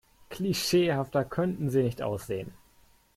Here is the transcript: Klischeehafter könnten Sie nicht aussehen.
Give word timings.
Klischeehafter 0.31 1.23
könnten 1.23 1.69
Sie 1.69 1.83
nicht 1.83 2.01
aussehen. 2.01 2.55